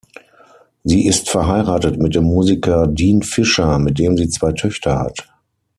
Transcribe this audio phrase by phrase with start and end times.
[0.83, 5.29] Sie ist verheiratet mit dem Musiker Dean Fisher, mit dem sie zwei Töchter hat.